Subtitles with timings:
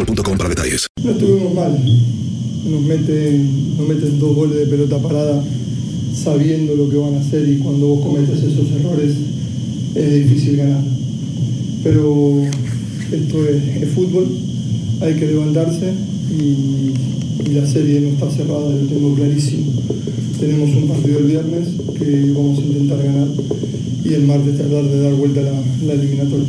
[0.00, 0.86] boostmobile.com para detalles.
[1.02, 1.78] No estuvimos mal.
[2.70, 5.42] Nos meten, nos meten dos goles de pelota parada
[6.14, 9.12] sabiendo lo que van a hacer y cuando vos cometes esos errores
[9.94, 10.82] es difícil ganar.
[11.82, 12.42] Pero
[13.12, 14.26] esto es, es fútbol,
[15.00, 15.92] hay que levantarse
[16.38, 19.72] y, y la serie no está cerrada, lo tengo clarísimo.
[20.38, 23.28] Tenemos un partido el viernes que vamos a intentar ganar
[24.04, 25.52] y el martes tratar de dar vuelta la,
[25.86, 26.46] la eliminatoria.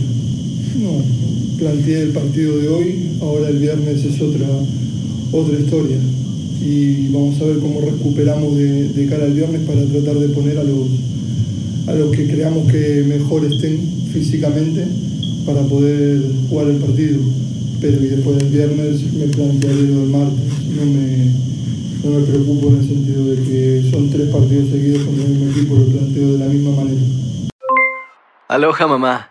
[0.81, 1.30] No,
[1.61, 4.47] planteé el partido de hoy, ahora el viernes es otra,
[5.31, 5.97] otra historia.
[6.59, 10.57] Y vamos a ver cómo recuperamos de, de cara al viernes para tratar de poner
[10.57, 10.87] a los,
[11.87, 13.79] a los que creamos que mejor estén
[14.11, 14.85] físicamente
[15.45, 17.19] para poder jugar el partido.
[17.79, 20.39] Pero y después del viernes me plantearé lo del martes.
[20.75, 21.31] No me,
[22.03, 25.51] no me preocupo en el sentido de que son tres partidos seguidos contra el mismo
[25.51, 27.01] equipo, lo planteo de la misma manera.
[28.47, 29.30] Aloha mamá,